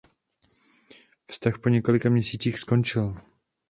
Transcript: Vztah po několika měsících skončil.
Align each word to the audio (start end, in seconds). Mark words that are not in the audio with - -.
Vztah 1.27 1.59
po 1.59 1.69
několika 1.69 2.09
měsících 2.09 2.59
skončil. 2.59 3.15